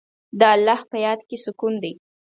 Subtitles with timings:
[0.39, 1.93] د الله په یاد کې سکون دی.